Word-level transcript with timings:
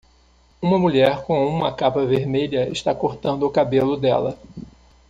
Uma 0.59 0.79
mulher 0.79 1.21
com 1.25 1.45
uma 1.47 1.75
capa 1.75 2.03
vermelha 2.07 2.67
está 2.69 2.95
cortando 2.95 3.43
o 3.45 3.51
cabelo 3.51 3.95
dela. 3.95 4.35